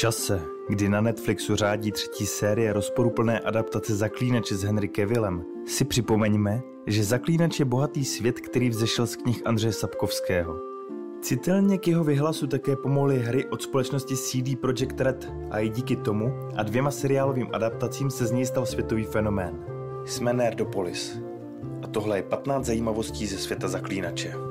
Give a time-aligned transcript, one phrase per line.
[0.00, 6.60] čase, kdy na Netflixu řádí třetí série rozporuplné adaptace Zaklínače s Henry Kevillem, si připomeňme,
[6.86, 10.60] že Zaklínač je bohatý svět, který vzešel z knih Andřeje Sapkovského.
[11.22, 15.96] Citelně k jeho vyhlasu také pomohly hry od společnosti CD Projekt Red a i díky
[15.96, 19.64] tomu a dvěma seriálovým adaptacím se z něj stal světový fenomén.
[20.06, 21.18] Jsme Nerdopolis
[21.82, 24.49] a tohle je 15 zajímavostí ze světa Zaklínače.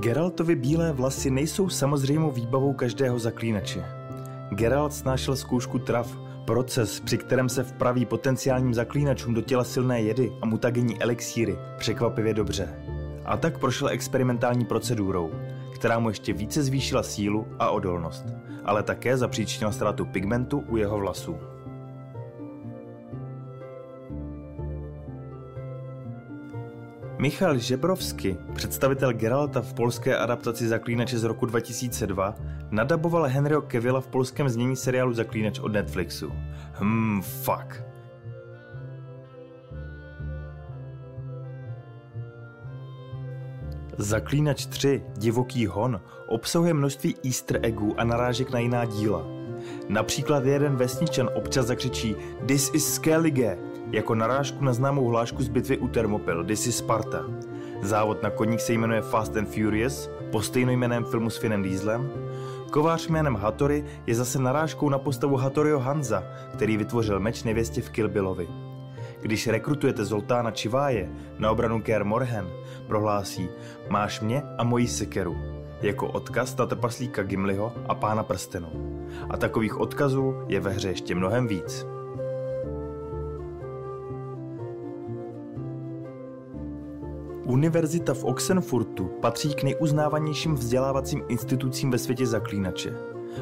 [0.00, 3.84] Geraltovi bílé vlasy nejsou samozřejmou výbavou každého zaklínače.
[4.50, 10.32] Geralt snášel zkoušku trav, proces, při kterém se vpraví potenciálním zaklínačům do těla silné jedy
[10.42, 12.74] a mutagenní elixíry, překvapivě dobře.
[13.24, 15.30] A tak prošel experimentální procedurou,
[15.74, 18.26] která mu ještě více zvýšila sílu a odolnost,
[18.64, 21.36] ale také zapříčinila ztrátu pigmentu u jeho vlasů.
[27.20, 32.34] Michal Žebrovsky, představitel Geralta v polské adaptaci Zaklínače z roku 2002,
[32.70, 36.32] nadaboval Henryho Kevilla v polském znění seriálu Zaklínač od Netflixu.
[36.72, 37.82] Hmm, fuck.
[43.98, 49.47] Zaklínač 3, Divoký hon, obsahuje množství easter eggů a narážek na jiná díla.
[49.88, 52.16] Například jeden vesničan občas zakřičí
[52.46, 53.58] This is Skellige,
[53.90, 57.24] jako narážku na známou hlášku z bitvy u Thermopyl This is Sparta.
[57.82, 62.10] Závod na koních se jmenuje Fast and Furious, po stejnojmeném filmu s Finem Dieslem.
[62.70, 67.90] Kovář jménem Hattori je zase narážkou na postavu Hattoriho Hanza, který vytvořil meč nevěstě v
[67.90, 68.48] Kill Billovi.
[69.20, 72.48] Když rekrutujete Zoltána Čiváje na obranu Ker Morhen,
[72.86, 73.48] prohlásí
[73.88, 75.36] Máš mě a moji sekeru,
[75.82, 78.68] jako odkaz na trpaslíka Gimliho a pána prstenu.
[79.30, 81.86] A takových odkazů je ve hře ještě mnohem víc.
[87.44, 92.96] Univerzita v Oxenfurtu patří k nejuznávanějším vzdělávacím institucím ve světě zaklínače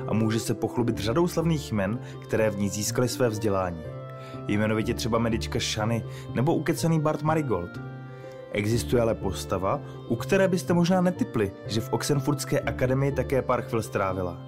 [0.08, 3.82] a může se pochlubit řadou slavných jmen, které v ní získaly své vzdělání.
[4.48, 6.04] Jmenovitě třeba medička Shany
[6.34, 7.70] nebo ukecený Bart Marigold.
[8.52, 13.82] Existuje ale postava, u které byste možná netypli, že v Oxenfurtské akademii také pár chvil
[13.82, 14.38] strávila.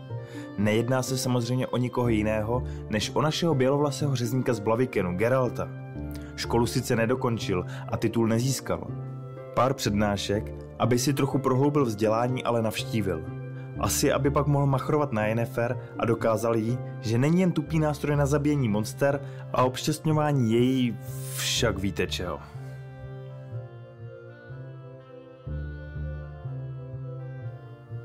[0.58, 5.68] Nejedná se samozřejmě o nikoho jiného, než o našeho bělovlasého řezníka z Blavikenu, Geralta.
[6.36, 8.86] Školu sice nedokončil a titul nezískal,
[9.54, 13.24] pár přednášek, aby si trochu prohloubil vzdělání, ale navštívil.
[13.80, 18.16] Asi, aby pak mohl machrovat na Yennefer a dokázal jí, že není jen tupý nástroj
[18.16, 19.20] na zabíjení monster
[19.52, 20.96] a obšťastňování její
[21.36, 22.38] však víte čeho.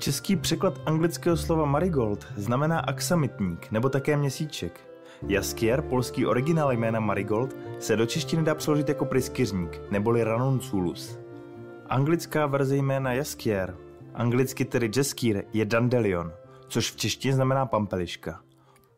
[0.04, 4.80] Český překlad anglického slova marigold znamená aksamitník nebo také měsíček.
[5.28, 11.20] Jaskier, polský originál jména marigold, se do češtiny dá přeložit jako pryskyřník neboli ranunculus.
[11.90, 13.78] Anglická verze jména Jaskier,
[14.14, 16.32] anglicky tedy Jaskier, je Dandelion,
[16.68, 18.42] což v češtině znamená pampeliška.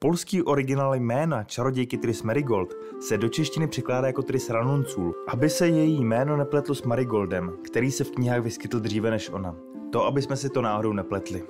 [0.06, 5.68] Polský originál jména čarodějky Tris Marigold se do češtiny překládá jako Tris Ranuncul, aby se
[5.68, 9.56] její jméno nepletlo s Marigoldem, který se v knihách vyskytl dříve než ona.
[9.92, 11.44] To, aby jsme si to náhodou nepletli.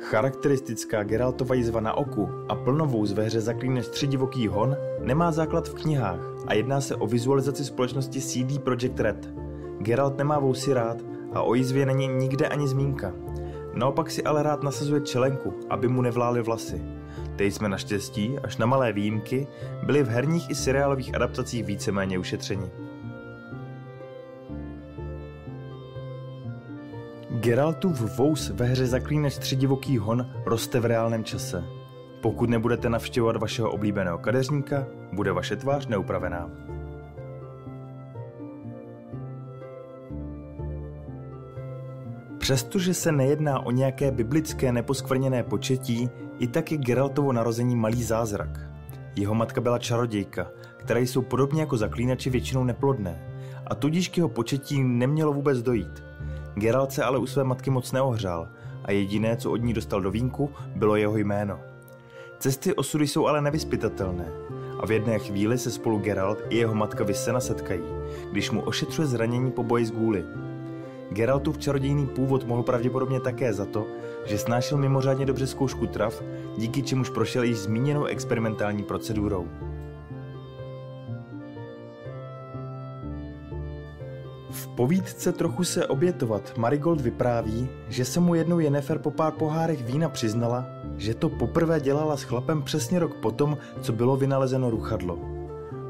[0.00, 5.68] Charakteristická Geraltova jizva na oku a plnovou ve hře Zaklínač tři divoký hon nemá základ
[5.68, 9.30] v knihách a jedná se o vizualizaci společnosti CD Projekt Red.
[9.78, 10.96] Geralt nemá vousy rád
[11.32, 13.14] a o jizvě není nikde ani zmínka.
[13.74, 16.82] Naopak si ale rád nasazuje čelenku, aby mu nevlály vlasy.
[17.36, 19.46] Teď jsme naštěstí, až na malé výjimky,
[19.82, 22.70] byli v herních i seriálových adaptacích víceméně ušetřeni.
[27.30, 31.64] Geraltův vous ve hře Zaklínač tři divoký hon roste v reálném čase.
[32.20, 36.50] Pokud nebudete navštěvovat vašeho oblíbeného kadeřníka, bude vaše tvář neupravená.
[42.40, 48.60] Přestože se nejedná o nějaké biblické neposkvrněné početí, i tak je Geraltovo narození malý zázrak.
[49.16, 53.22] Jeho matka byla čarodějka, které jsou podobně jako zaklínači většinou neplodné,
[53.66, 56.04] a tudíž k jeho početí nemělo vůbec dojít–
[56.54, 58.48] Geralt se ale u své matky moc neohřál
[58.84, 61.60] a jediné, co od ní dostal do vínku, bylo jeho jméno.
[62.38, 64.28] Cesty osudy jsou ale nevyspytatelné
[64.80, 67.82] a v jedné chvíli se spolu Geralt i jeho matka Vysena setkají,
[68.32, 70.24] když mu ošetřuje zranění po boji s gůly.
[71.10, 73.86] Geraltův čarodějný původ mohl pravděpodobně také za to,
[74.24, 76.22] že snášel mimořádně dobře zkoušku trav,
[76.56, 79.48] díky čemuž prošel již zmíněnou experimentální procedurou.
[84.50, 89.84] V povídce Trochu se obětovat Marigold vypráví, že se mu jednou Jennifer po pár pohárech
[89.84, 90.66] vína přiznala,
[90.96, 95.29] že to poprvé dělala s chlapem přesně rok potom, co bylo vynalezeno ruchadlo.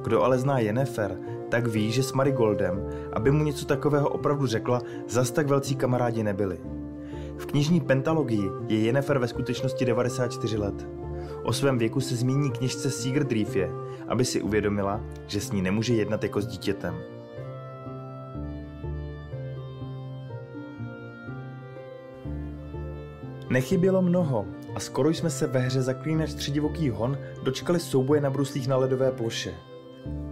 [0.02, 1.18] Kdo ale zná Jennifer,
[1.48, 6.22] tak ví, že s Marigoldem, aby mu něco takového opravdu řekla, zas tak velcí kamarádi
[6.22, 6.58] nebyli.
[7.36, 10.88] V knižní pentalogii je Jennifer ve skutečnosti 94 let.
[11.42, 13.70] O svém věku se zmíní knižce Seeger Driefje,
[14.08, 16.94] aby si uvědomila, že s ní nemůže jednat jako s dítětem.
[23.50, 28.30] Nechybělo mnoho a skoro jsme se ve hře Zaklínač tři divoký hon dočkali souboje na
[28.30, 29.69] bruslích na ledové ploše.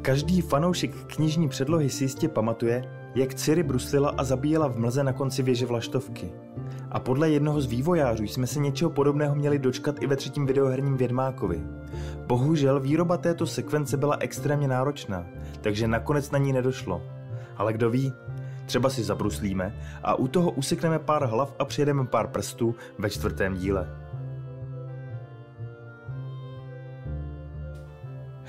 [0.08, 2.84] Každý fanoušek knižní předlohy si jistě pamatuje,
[3.14, 6.32] jak Ciri bruslila a zabíjela v mlze na konci věže vlaštovky.
[6.90, 10.96] A podle jednoho z vývojářů jsme se něčeho podobného měli dočkat i ve třetím videoherním
[10.96, 11.60] Vědmákovi.
[12.26, 15.26] Bohužel výroba této sekvence byla extrémně náročná,
[15.60, 17.02] takže nakonec na ní nedošlo.
[17.56, 18.12] Ale kdo ví,
[18.66, 23.54] třeba si zabruslíme a u toho usekneme pár hlav a přijedeme pár prstů ve čtvrtém
[23.54, 24.07] díle.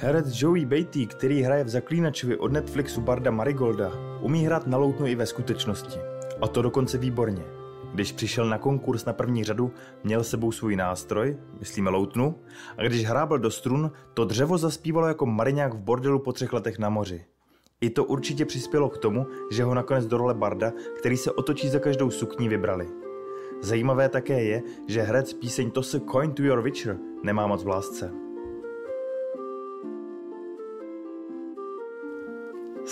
[0.01, 3.91] Herec Joey Beatty, který hraje v Zaklínačovi od Netflixu Barda Marigolda,
[4.21, 5.99] umí hrát na loutnu i ve skutečnosti.
[6.41, 7.43] A to dokonce výborně.
[7.93, 9.71] Když přišel na konkurs na první řadu,
[10.03, 12.35] měl sebou svůj nástroj, myslíme loutnu,
[12.77, 16.79] a když hrábl do strun, to dřevo zaspívalo jako mariňák v bordelu po třech letech
[16.79, 17.25] na moři.
[17.81, 21.69] I to určitě přispělo k tomu, že ho nakonec do role Barda, který se otočí
[21.69, 22.87] za každou sukní, vybrali.
[23.61, 27.67] Zajímavé také je, že herec píseň Toss a Coin to Your Witcher nemá moc v
[27.67, 28.28] lásce.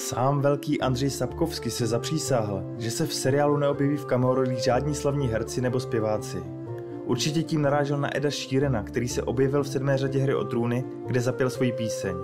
[0.08, 5.28] Sám velký Andřej Sapkovsky se zapřísáhl, že se v seriálu neobjeví v kamerolích žádní slavní
[5.28, 6.44] herci nebo zpěváci.
[7.06, 10.84] Určitě tím narážel na Eda Šírena, který se objevil v sedmé řadě hry o trůny,
[11.08, 12.16] kde zapěl svoji píseň.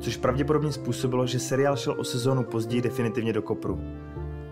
[0.00, 3.80] Což pravděpodobně způsobilo, že seriál šel o sezónu později definitivně do kopru.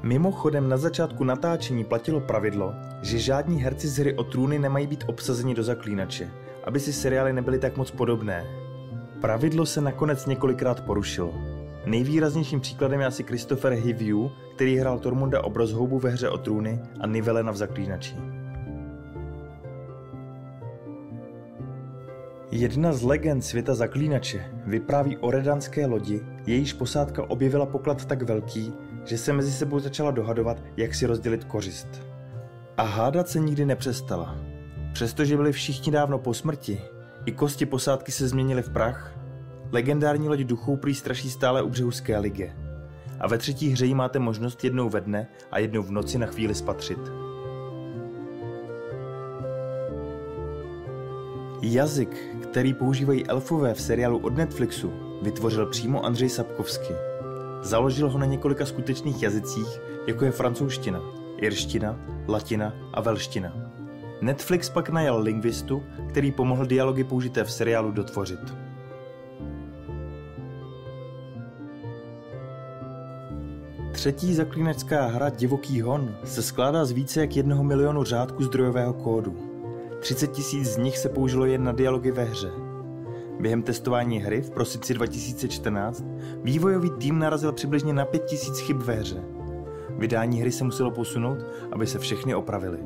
[0.02, 2.72] Mimochodem na začátku natáčení platilo pravidlo,
[3.02, 6.30] že žádní herci z hry o trůny nemají být obsazeni do zaklínače,
[6.64, 8.46] aby si seriály nebyly tak moc podobné.
[9.20, 11.59] Pravidlo se nakonec několikrát porušilo.
[11.86, 17.06] Nejvýraznějším příkladem je asi Christopher Hivju, který hrál Tormunda Obrozhoubu ve hře o trůny a
[17.06, 18.16] Nivelena v Zaklínači.
[22.52, 28.72] Jedna z legend světa Zaklínače vypráví o redanské lodi, jejíž posádka objevila poklad tak velký,
[29.04, 31.88] že se mezi sebou začala dohadovat, jak si rozdělit kořist.
[32.76, 34.36] A hádat se nikdy nepřestala.
[34.92, 36.80] Přestože byli všichni dávno po smrti,
[37.26, 39.19] i kosti posádky se změnily v prach
[39.72, 42.56] Legendární loď duchů prý straší stále u břehu Skellige.
[43.20, 46.26] A ve třetí hře ji máte možnost jednou ve dne a jednou v noci na
[46.26, 46.98] chvíli spatřit.
[51.62, 56.94] Jazyk, který používají elfové v seriálu od Netflixu, vytvořil přímo Andřej Sapkovsky.
[57.62, 61.00] Založil ho na několika skutečných jazycích, jako je francouzština,
[61.36, 63.52] irština, latina a velština.
[64.20, 68.59] Netflix pak najal lingvistu, který pomohl dialogy použité v seriálu dotvořit.
[74.00, 79.36] Třetí zaklínačská hra Divoký hon se skládá z více jak jednoho milionu řádků zdrojového kódu.
[80.00, 82.50] 30 tisíc z nich se použilo jen na dialogy ve hře.
[83.40, 86.04] Během testování hry v prosinci 2014
[86.42, 89.22] vývojový tým narazil přibližně na 5000 chyb ve hře.
[89.98, 91.38] Vydání hry se muselo posunout,
[91.72, 92.78] aby se všechny opravily.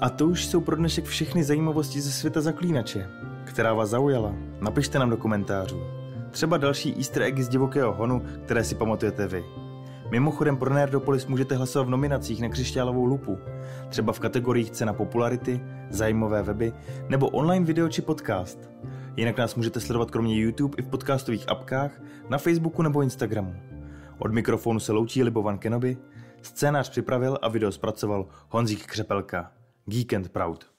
[0.00, 3.08] A to už jsou pro dnešek všechny zajímavosti ze světa zaklínače.
[3.44, 4.34] Která vás zaujala?
[4.60, 5.97] Napište nám do komentářů.
[6.30, 9.44] Třeba další easter eggy z divokého honu, které si pamatujete vy.
[10.10, 13.38] Mimochodem pro Nerdopolis můžete hlasovat v nominacích na křišťálovou lupu,
[13.88, 16.72] třeba v kategoriích cena popularity, zajímavé weby
[17.08, 18.70] nebo online video či podcast.
[19.16, 23.54] Jinak nás můžete sledovat kromě YouTube i v podcastových apkách, na Facebooku nebo Instagramu.
[24.18, 25.96] Od mikrofonu se loučí Libovan Kenobi,
[26.42, 29.52] scénář připravil a video zpracoval Honzík Křepelka.
[29.86, 30.77] Geek and Proud.